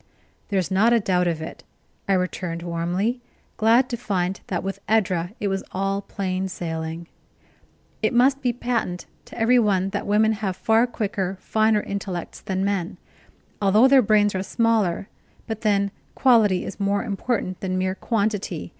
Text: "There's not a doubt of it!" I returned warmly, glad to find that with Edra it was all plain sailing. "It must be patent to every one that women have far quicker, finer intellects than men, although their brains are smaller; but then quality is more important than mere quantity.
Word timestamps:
"There's 0.49 0.71
not 0.71 0.93
a 0.93 0.99
doubt 0.99 1.27
of 1.27 1.43
it!" 1.43 1.63
I 2.09 2.13
returned 2.13 2.63
warmly, 2.63 3.21
glad 3.55 3.87
to 3.89 3.97
find 3.97 4.41
that 4.47 4.63
with 4.63 4.79
Edra 4.89 5.33
it 5.39 5.47
was 5.47 5.63
all 5.73 6.01
plain 6.01 6.47
sailing. 6.47 7.05
"It 8.01 8.11
must 8.11 8.41
be 8.41 8.51
patent 8.51 9.05
to 9.25 9.37
every 9.37 9.59
one 9.59 9.89
that 9.89 10.07
women 10.07 10.31
have 10.31 10.55
far 10.55 10.87
quicker, 10.87 11.37
finer 11.39 11.81
intellects 11.81 12.41
than 12.41 12.65
men, 12.65 12.97
although 13.61 13.87
their 13.87 14.01
brains 14.01 14.33
are 14.33 14.41
smaller; 14.41 15.07
but 15.45 15.61
then 15.61 15.91
quality 16.15 16.65
is 16.65 16.79
more 16.79 17.03
important 17.03 17.59
than 17.59 17.77
mere 17.77 17.93
quantity. 17.93 18.69